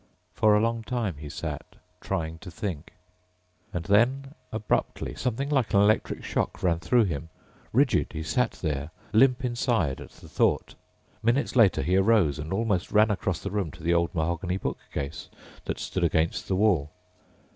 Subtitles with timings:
[0.33, 2.93] For a long time he sat, trying to think.
[3.71, 7.29] And then, abruptly, something like an electric shock ran through him.
[7.71, 10.73] Rigid, he sat there, limp inside at the thought.
[11.21, 15.29] Minutes later he arose and almost ran across the room to the old mahogany bookcase
[15.65, 16.89] that stood against the wall.